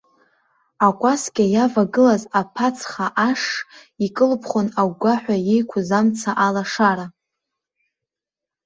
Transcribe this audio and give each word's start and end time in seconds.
Акәасқьа 0.87 1.45
иавагылаз 1.53 2.23
аԥацха 2.39 3.05
ашш 3.27 3.51
икылԥхон 4.05 4.67
агәгәаҳәа 4.81 5.35
еиқәыз 5.53 5.89
амца 5.99 6.31
алашара. 6.45 7.05